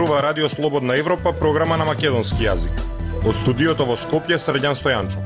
[0.00, 2.72] зборува Радио Слободна Европа, програма на македонски јазик.
[3.20, 5.20] Од студиото во Скопје Средјан Стојанчов.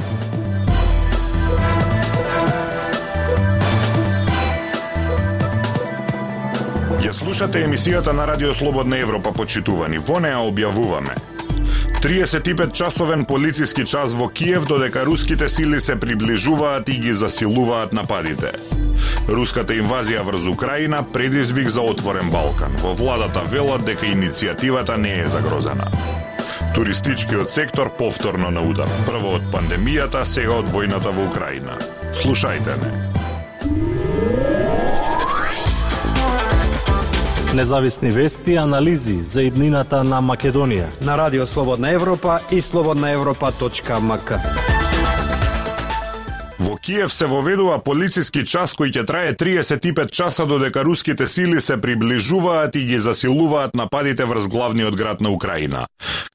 [7.06, 10.02] Ја слушате емисијата на Радио Слободна Европа, почитувани.
[10.02, 11.14] Во неа објавуваме
[12.02, 18.50] 35 часовен полициски час во Киев додека руските сили се приближуваат и ги засилуваат нападите.
[19.28, 22.76] Руската инвазија врз Украина предизвик за отворен Балкан.
[22.82, 25.90] Во владата велат дека иницијативата не е загрозена.
[26.74, 28.88] Туристичкиот сектор повторно на удар.
[29.06, 31.78] Прво од пандемијата, сега од војната во Украина.
[32.12, 33.14] Слушајте не.
[37.54, 40.90] Независни вести и анализи за иднината на Македонија.
[41.00, 44.73] На Радио Слободна Европа и слободнаевропа.мк.
[46.64, 51.76] Во Киев се воведува полициски час кој ќе трае 35 часа додека руските сили се
[51.76, 55.86] приближуваат и ги засилуваат нападите врз главниот град на Украина.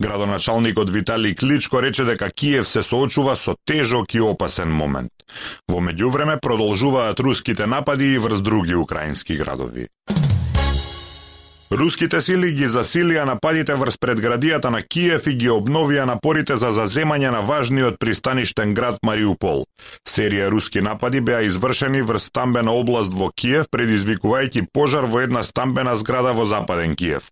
[0.02, 5.10] Градоначалникот Виталий Кличко рече дека Киев се соочува со тежок и опасен момент.
[5.68, 9.88] Во меѓувреме продолжуваат руските напади и врз други украински градови.
[11.70, 17.30] Руските сили ги засилија нападите врз предградијата на Киев и ги обновија напорите за заземање
[17.30, 19.68] на важниот пристаништен град Мариупол.
[20.02, 25.94] Серија руски напади беа извршени врз стамбена област во Киев, предизвикувајќи пожар во една стамбена
[25.96, 27.30] зграда во западен Киев.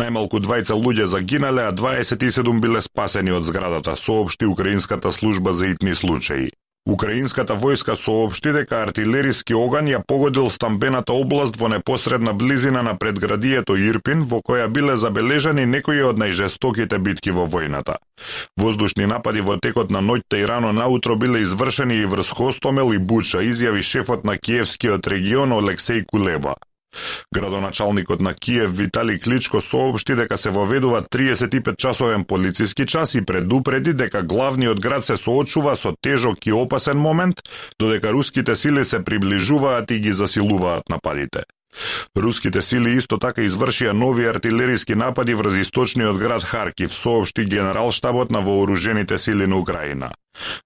[0.00, 5.94] Најмалку двајца луѓе загинале, а 27 биле спасени од зградата, соопшти Украинската служба за итни
[5.94, 6.48] случаи.
[6.86, 13.76] Украинската војска соопшти дека артилериски оган ја погодил стамбената област во непосредна близина на предградието
[13.80, 17.96] Ирпин, во која биле забележани некои од најжестоките битки во војната.
[18.60, 22.98] Воздушни напади во текот на ноќта и рано наутро биле извршени и врз Хостомел и
[22.98, 26.56] Буча, изјави шефот на Киевскиот регион Олексеј Кулеба.
[27.34, 33.92] Градоначалникот на Киев Витали Кличко соопшти дека се воведува 35 часовен полициски час и предупреди
[33.92, 37.36] дека главниот град се соочува со тежок и опасен момент,
[37.78, 41.42] додека руските сили се приближуваат и ги засилуваат нападите.
[42.16, 48.40] Руските сили исто така извршија нови артилериски напади врз источниот град Харкив, соопшти генералштабот на
[48.40, 50.12] вооружените сили на Украина.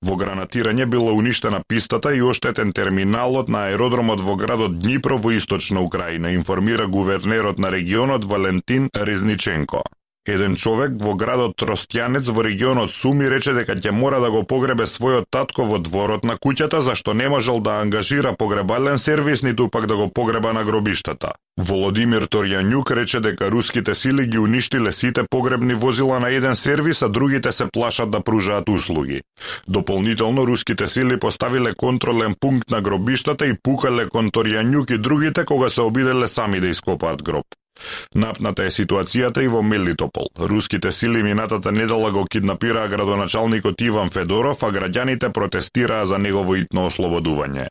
[0.02, 5.80] Во гранатирање била уништена пистата и оштетен терминалот на аеродромот во градот Днипро во источна
[5.82, 9.82] Украина, информира гувернерот на регионот Валентин Резниченко.
[10.28, 14.84] Еден човек во градот Тростјанец во регионот Суми рече дека ќе мора да го погребе
[14.84, 19.86] својот татко во дворот на куќата зашто не можел да ангажира погребален сервис ниту пак
[19.86, 21.30] да го погреба на гробиштата.
[21.56, 27.08] Володимир Торјанјук рече дека руските сили ги уништиле сите погребни возила на еден сервис, а
[27.08, 29.22] другите се плашат да пружаат услуги.
[29.68, 35.68] Дополнително руските сили поставиле контролен пункт на гробиштата и пукале кон Торјанјук и другите кога
[35.68, 37.46] се обиделе сами да ископаат гроб.
[38.14, 40.30] Напната е ситуацијата и во Мелитопол.
[40.38, 46.86] Руските сили минатата недела го киднапираа градоначалникот Иван Федоров, а граѓаните протестираа за негово итно
[46.88, 47.68] ослободување.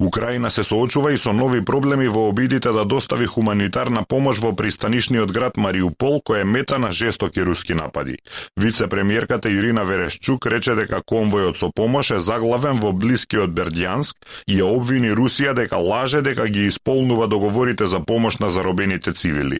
[0.00, 5.32] Украина се соочува и со нови проблеми во обидите да достави хуманитарна помош во пристанишниот
[5.32, 8.18] град Мариупол, кој е мета на жестоки руски напади.
[8.56, 14.70] Вице-премиерката Ирина Верешчук рече дека конвојот со помош е заглавен во блискиот Бердјанск и ја
[14.70, 19.58] обвини Русија дека лаже дека ги исполнува договорите за помош на заробените цивили.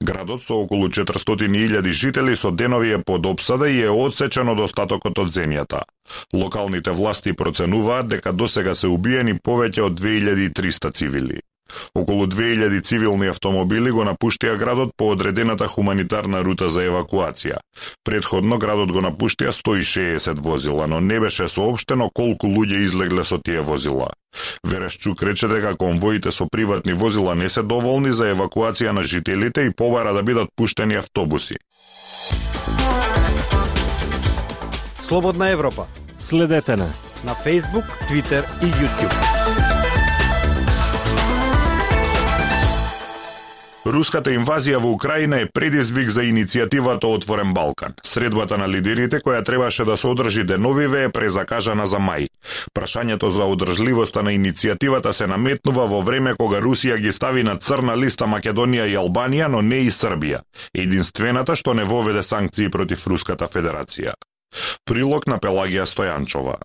[0.00, 5.18] Градот со околу 400.000 жители со денови е под обсада и е одсечен од остатокот
[5.18, 5.84] од земјата.
[6.34, 11.40] Локалните власти проценуваат дека досега се убиени повеќе од 2300 цивили.
[11.94, 17.58] Околу 2000 цивилни автомобили го напуштија градот по одредената хуманитарна рута за евакуација.
[18.04, 23.60] Предходно градот го напуштија 160 возила, но не беше соопштено колку луѓе излегле со тие
[23.60, 24.08] возила.
[24.64, 29.70] Верешчук рече дека конвоите со приватни возила не се доволни за евакуација на жителите и
[29.70, 31.56] побара да бидат пуштени автобуси.
[35.00, 35.86] Слободна Европа.
[36.20, 36.86] Следете на
[37.24, 39.14] на Facebook, Twitter и YouTube.
[43.86, 47.94] Руската инвазија во Украина е предизвик за иницијативата Отворен Балкан.
[48.04, 52.28] Средбата на лидерите која требаше да се одржи деновиве е презакажана за мај.
[52.76, 57.96] Прашањето за одржливоста на иницијативата се наметнува во време кога Русија ги стави на црна
[57.96, 60.42] листа Македонија и Албанија, но не и Србија,
[60.74, 64.12] единствената што не воведе санкции против Руската Федерација.
[64.88, 66.56] Прилог на Пелагија Стојанчова.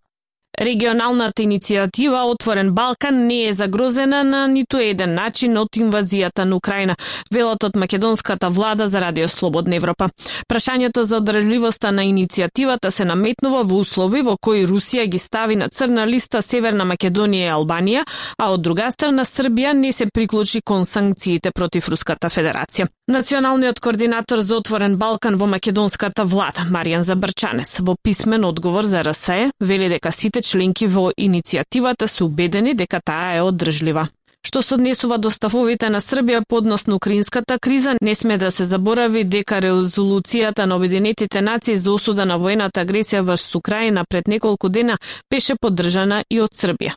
[0.60, 6.96] Регионалната иницијатива Отворен Балкан не е загрозена на ниту еден начин од инвазијата на Украина,
[7.32, 10.10] велат од македонската влада за Радио Слободна Европа.
[10.48, 15.70] Прашањето за одржливоста на иницијативата се наметнува во услови во кои Русија ги стави на
[15.70, 18.06] црна листа Северна Македонија и Албанија,
[18.38, 22.86] а од друга страна Србија не се приклучи кон санкциите против Руската Федерација.
[23.08, 29.52] Националниот координатор за Отворен Балкан во македонската влада, Маријан Забрчанец, во писмен одговор за РСЕ,
[29.60, 34.10] вели дека сите членки во иницијативата се убедени дека таа е одржлива.
[34.44, 39.24] Што се однесува до ставовите на Србија подносно украинската криза, не сме да се заборави
[39.24, 44.98] дека резолуцијата на Обединетите нации за осуда на војната агресија врз Украина пред неколку дена
[45.32, 46.92] беше поддржана и од Србија.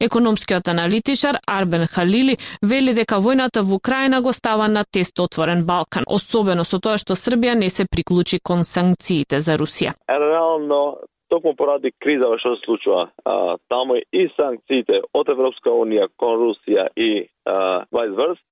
[0.00, 6.02] Економскиот аналитичар Арбен Халили вели дека војната во Украина го става на тест отворен Балкан,
[6.06, 9.94] особено со тоа што Србија не се приклучи кон санкциите за Русија.
[10.08, 10.98] Реално
[11.28, 13.10] токму поради криза што се случува.
[13.24, 18.42] А, таму и санкциите од Европска унија кон Русија и вајс верс.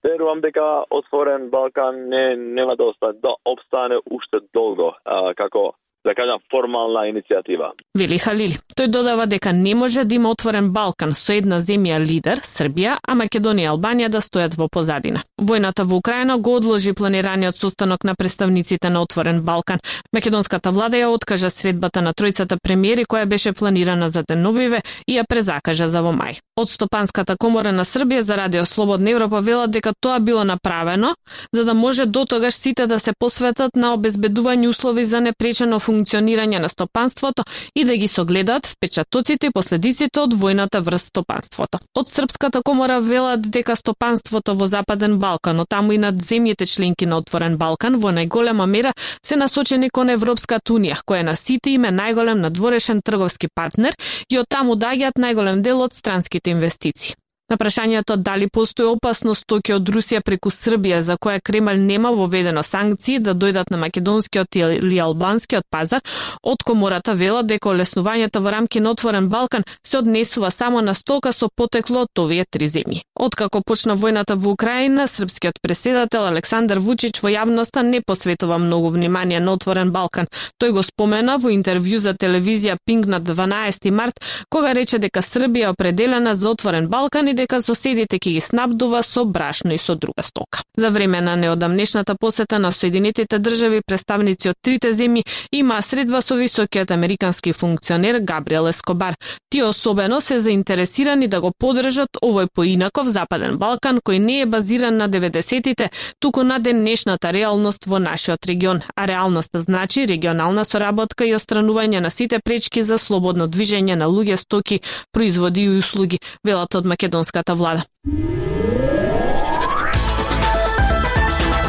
[0.00, 6.14] Верувам дека отворен Балкан не нема да остане да обстане уште долго а, како да
[6.14, 7.72] кажам, формална иницијатива.
[7.98, 8.56] Вели Халили.
[8.80, 13.12] Тој додава дека не може да има отворен Балкан со една земја лидер, Србија, а
[13.12, 15.20] Македонија и Албанија да стојат во позадина.
[15.36, 19.84] Војната во Украина го одложи планираниот состанок на представниците на отворен Балкан.
[20.16, 25.26] Македонската влада ја откажа средбата на тројцата премиери која беше планирана за деновиве и ја
[25.28, 26.40] презакажа за во мај.
[26.56, 31.14] Од Стопанската комора на Србија за Радио Слободна Европа велат дека тоа било направено
[31.52, 36.58] за да може до тогаш сите да се посветат на обезбедување услови за непречено функционирање
[36.58, 37.44] на стопанството
[37.74, 41.80] и да ги согледаат впечатоците и последиците од војната врз стопанството.
[41.94, 47.06] Од Српската комора велат дека стопанството во Западен Балкан, но таму и над земјите членки
[47.06, 51.90] на Отворен Балкан, во најголема мера се насочени кон Европската Унија, која на сите име
[51.92, 53.96] најголем надворешен трговски партнер
[54.30, 57.19] и од таму даѓаат најголем дел од странските инвестиции.
[57.50, 62.62] На прашањето дали постои опасност токи од Русија преку Србија за која Кремљ нема воведено
[62.62, 66.00] санкции да дојдат на македонскиот или албанскиот пазар,
[66.42, 71.32] од комората вела дека олеснувањето во рамки на отворен Балкан се однесува само на стока
[71.32, 73.02] со потекло од овие три земји.
[73.18, 79.40] Откако почна војната во Украина, српскиот преседател Александар Вучич во јавноста не посветува многу внимание
[79.40, 80.30] на отворен Балкан.
[80.62, 85.66] Тој го спомена во интервју за телевизија Пинг на 12 март, кога рече дека Србија
[85.66, 89.94] е определена за отворен Балкан и дека соседите ќе ги снабдува со брашно и со
[89.96, 90.62] друга стока.
[90.76, 96.36] За време на неодамнешната посета на Соединетите држави, представници од трите земји имаа средба со
[96.36, 99.14] високиот американски функционер Габриел Ескобар.
[99.50, 104.96] Тие особено се заинтересирани да го подржат овој поинаков Западен Балкан кој не е базиран
[104.96, 108.82] на 90-тите, туку на денешната реалност во нашиот регион.
[108.96, 114.36] А реалноста значи регионална соработка и остранување на сите пречки за слободно движење на луѓе,
[114.36, 114.80] стоки,
[115.12, 117.84] производи и услуги, велат од македонска македонската влада.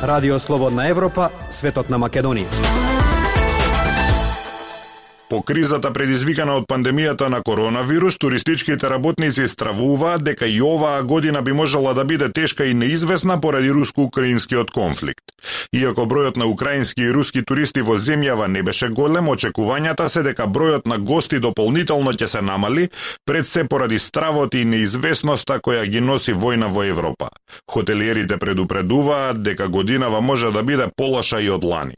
[0.04, 2.91] Радио Слободна Европа, светот на Македонија.
[5.32, 11.54] По кризата предизвикана од пандемијата на коронавирус, туристичките работници стравуваат дека и оваа година би
[11.56, 15.24] можела да биде тешка и неизвестна поради руско-украинскиот конфликт.
[15.72, 20.52] Иако бројот на украински и руски туристи во земјава не беше голем, очекувањата се дека
[20.52, 22.90] бројот на гости дополнително ќе се намали,
[23.26, 27.30] пред се поради стравот и неизвестноста која ги носи војна во Европа.
[27.72, 31.96] Хотелиерите предупредуваат дека годинава може да биде полоша и од лани.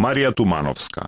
[0.00, 1.06] Марија Тумановска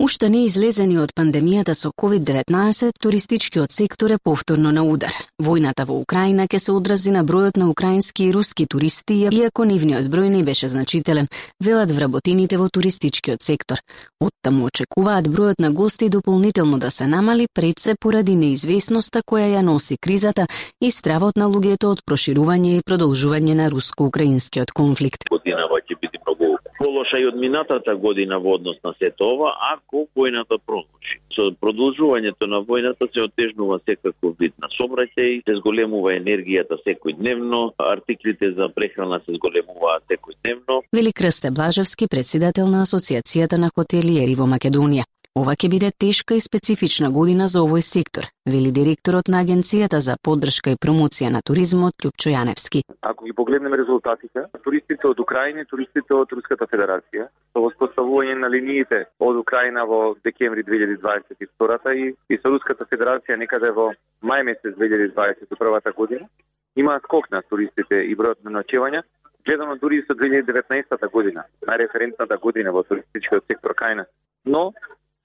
[0.00, 5.10] Уште не излезени од пандемијата со COVID-19, туристичкиот сектор е повторно на удар.
[5.42, 10.06] Војната во Украина ќе се одрази на бројот на украински и руски туристи, иако нивниот
[10.06, 11.26] број не беше значителен,
[11.58, 13.82] велат вработените во туристичкиот сектор.
[14.22, 19.66] Оттаму очекуваат бројот на гости дополнително да се намали пред се поради неизвестноста која ја
[19.66, 20.46] носи кризата
[20.80, 25.26] и стравот на луѓето од проширување и продолжување на руско-украинскиот конфликт.
[25.26, 30.06] Годинава ќе биде многу полоша и од минатата година во однос на сето ова, ако
[30.16, 31.18] војната продолжи.
[31.34, 38.52] Со продолжувањето на војната се отежнува секако вид на собраќај, се зголемува енергијата секојдневно, артиклите
[38.52, 40.82] за прехрана се зголемуваат секојдневно.
[40.92, 45.04] Вели Крсте Блажевски, председател на Асоциацијата на хотелиери во Македонија.
[45.38, 50.16] Ова ќе биде тешка и специфична година за овој сектор, вели директорот на Агенцијата за
[50.28, 52.80] поддршка и промоција на туризмот Лјупчо Јаневски.
[53.10, 58.50] Ако ги погледнеме резултатите, туристите од Украина и туристите од Руската Федерација, со воспоставување на
[58.50, 63.92] линиите од Украина во декември 2022 и, и со Руската Федерација некаде во
[64.26, 66.26] мај месец 2021 година,
[66.74, 69.06] има скок на туристите и бројот на ночевања,
[69.46, 74.10] гледано дури и со 2019 година, на референтната година во туристичкиот сектор кај нас.
[74.44, 74.72] Но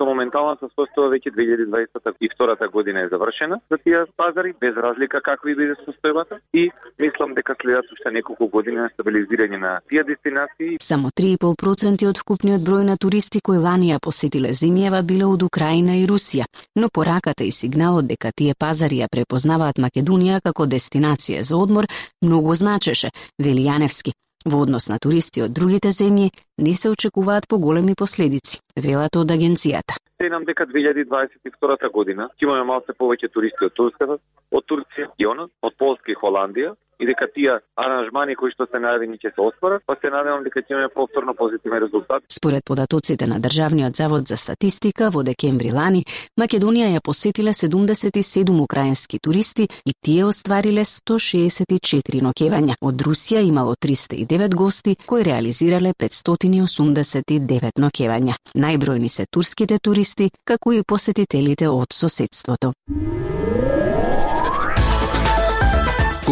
[0.03, 5.55] што моментално се состојува веќе 2022 година е завршена за тие пазари, без разлика какви
[5.55, 6.69] биде состојбата и
[6.99, 10.77] мислам дека следат уште неколку години на стабилизирање на тие дестинации.
[10.81, 15.95] Само 3,5% од вкупниот број на туристи кои лани ја посетиле земјава биле од Украина
[15.95, 21.55] и Русија, но пораката и сигналот дека тие пазари ја препознаваат Македонија како дестинација за
[21.55, 21.87] одмор
[22.21, 24.11] многу значеше, вели Јаневски.
[24.45, 29.95] Во однос на туристи од другите земји не се очекуваат поголеми последици, велат од агенцијата.
[30.19, 34.17] Сенам дека 2022 година ќе имаме малце повеќе туристи од Турската,
[34.51, 39.19] од Турција, и од Полска и Холандија, и дека тие аранжмани кои што се најавени
[39.21, 42.23] ќе се остварат, па се надевам дека ќе имаме повторно позитивен резултат.
[42.29, 46.03] Според податоците на Државниот завод за статистика во декември лани,
[46.39, 52.75] Македонија ја посетиле 77 украински туристи и тие оствариле 164 ноќевања.
[52.81, 58.37] Од Русија имало 309 гости кои реализирале 589 ноќевања.
[58.55, 62.73] Најбројни се турските туристи, како и посетителите од соседството.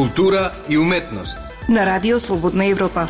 [0.01, 1.39] Култура и уметност.
[1.70, 3.03] На Радио Слободна Европа.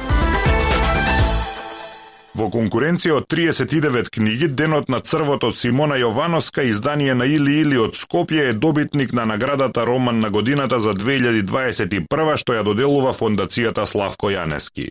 [2.36, 7.78] Во конкуренција од 39 книги, Денот на црвото од Симона Јовановска, издание на Или Или
[7.80, 13.86] од Скопје е добитник на наградата Роман на годината за 2021 што ја доделува фондацијата
[13.86, 14.90] Славко Јанески.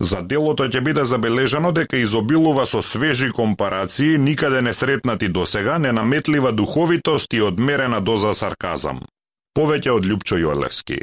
[0.00, 6.52] За делото ќе биде забележано дека изобилува со свежи компарации, никаде не сретнати досега, ненаметлива
[6.52, 9.06] духовитост и одмерена доза сарказам.
[9.54, 10.98] Повеќе од Лјупчо Јолевски.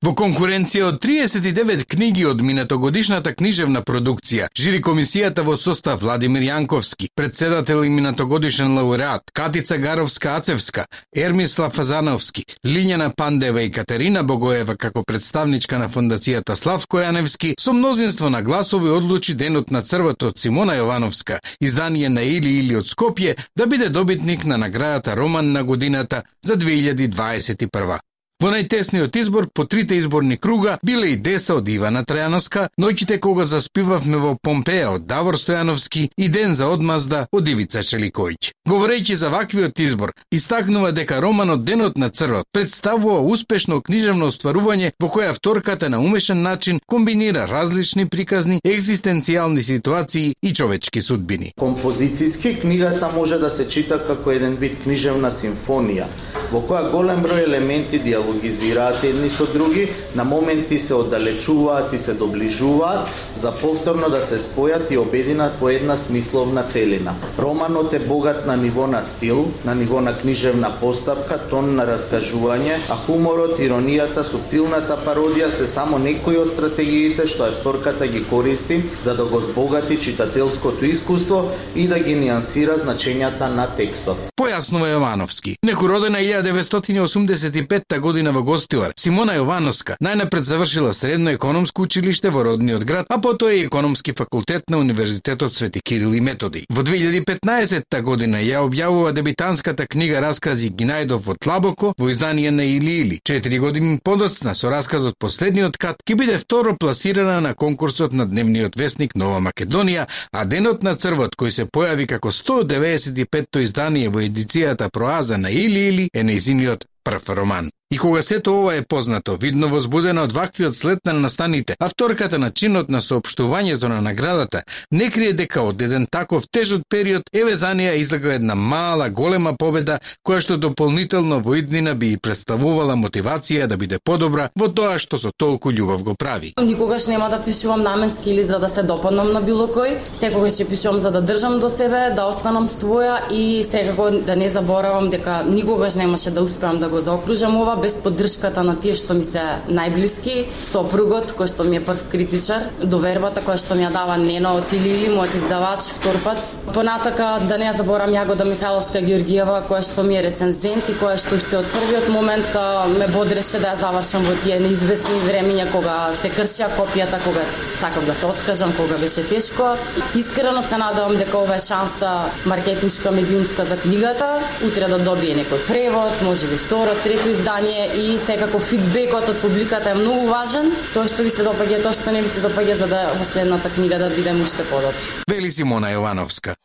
[0.00, 7.10] Во конкуренција од 39 книги од минатогодишната книжевна продукција, жири комисијата во состав Владимир Јанковски,
[7.14, 15.76] председател и минатогодишен лауреат, Катица Гаровска-Ацевска, Ермислав Фазановски, Лињана Пандева и Катерина Богоева како представничка
[15.78, 21.42] на фондацијата Славко Јаневски, со мнозинство на гласови одлучи денот на црвото од Симона Јовановска,
[21.60, 26.56] издание на Или Или од Скопје, да биде добитник на наградата Роман на годината за
[26.56, 28.00] 2021.
[28.40, 33.44] Во најтесниот избор по трите изборни круга биле и Деса од Ивана Трајановска, Ноќите кога
[33.44, 38.54] заспивавме во Помпеја од Давор Стојановски и Ден за одмазда од Ивица Челикојч.
[38.64, 45.12] Говорејќи за ваквиот избор, истакнува дека романот Денот на црвот представува успешно книжевно остварување во
[45.12, 51.52] која авторката на умешен начин комбинира различни приказни, екзистенцијални ситуации и човечки судбини.
[51.60, 56.08] Композицијски книгата може да се чита како еден вид книжевна симфонија,
[56.50, 62.14] во која голем број елементи диалогизираат едни со други, на моменти се оддалечуваат и се
[62.14, 67.14] доближуваат, за повторно да се спојат и обединат во една смисловна целина.
[67.38, 72.78] Романот е богат на ниво на стил, на ниво на книжевна поставка, тон на раскажување,
[72.90, 79.14] а хуморот, иронијата, субтилната пародија се само некои од стратегиите што авторката ги користи за
[79.14, 81.44] да го збогати читателското искуство
[81.76, 84.30] и да ги нијансира значењата на текстот.
[84.40, 85.54] Појаснува Јовановски.
[85.62, 88.92] Некородена 1985 година во Гостилар.
[88.96, 94.70] Симона Јовановска најнапред завршила средно економско училиште во родниот град, а потоа и економски факултет
[94.70, 96.64] на Универзитетот Свети Кирил и Методи.
[96.70, 102.64] Во 2015 година ја објавува дебитанската книга Раскази ги најдов во Тлабоко во издание на
[102.64, 103.20] Или Или.
[103.24, 108.76] Четири години подоцна со расказот Последниот кат ќе биде второ пласирана на конкурсот на дневниот
[108.76, 114.90] вестник Нова Македонија, а Денот на црвот кој се појави како 195-то издание во едицијата
[114.90, 117.70] Проаза на Или Или е неизиниот прв роман.
[117.92, 122.50] И кога сето ова е познато, видно возбудена од ваквиот след на настаните, авторката на
[122.54, 127.74] чинот на соопштувањето на наградата не крие дека од еден таков тежок период еве за
[127.74, 133.66] неа излегла една мала, голема победа, која што дополнително во иднина би и представувала мотивација
[133.66, 136.54] да биде подобра во тоа што со толку љубов го прави.
[136.62, 140.68] Никогаш нема да пишувам наменски или за да се допаднам на било кој, секогаш ќе
[140.70, 145.42] пишувам за да држам до себе, да останам своја и секако да не заборавам дека
[145.42, 149.42] никогаш немаше да успеам да го заокружам ова без поддршката на тие што ми се
[149.68, 154.54] најблиски, сопругот кој што ми е прв критичар, довербата која што ми ја дава Нено
[154.60, 156.40] од Илили, мојот издавач втор пат.
[156.74, 161.16] Понатака да не ја заборам Јагода Михайловска Георгиева која што ми е рецензент и која
[161.20, 162.58] што уште од првиот момент
[162.98, 167.44] ме бодреше да ја завршам во тие неизвестни времиња кога се кршија копијата, кога
[167.80, 169.74] сакав да се откажам, кога беше тешко.
[170.16, 172.10] Искрено се надевам дека ова е шанса
[172.46, 174.26] маркетничка медиумска за книгата,
[174.66, 179.90] утре да добие некој превод, може би второ, трето издание и секако фидбекот од публиката
[179.90, 180.70] е многу важен.
[180.94, 183.70] Тоа што ви се допаѓа, тоа што не ви се допаѓа за да во следната
[183.70, 185.24] книга да бидем уште подобри.
[185.30, 186.56] Вели Симона Јовановска.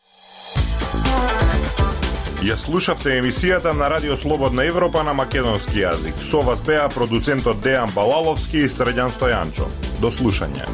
[2.45, 6.21] Ја слушавте емисијата на Радио Слободна Европа на македонски јазик.
[6.21, 9.65] Со вас беа продуцентот Дејан Балаловски и Средјан Стојанчо.
[10.01, 10.69] До слушање.